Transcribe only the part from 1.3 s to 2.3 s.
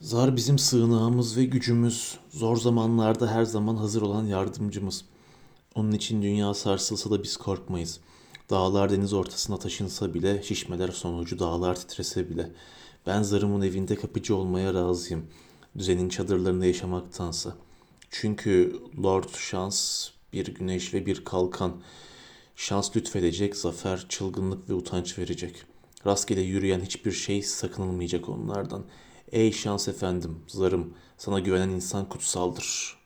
ve gücümüz.